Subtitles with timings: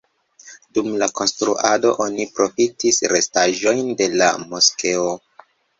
[0.77, 5.11] Dum la konstruado oni profitis restaĵojn de la moskeo.